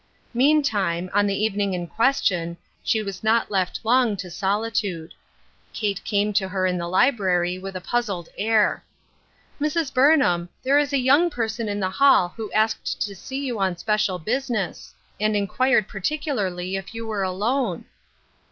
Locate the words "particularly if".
15.87-16.95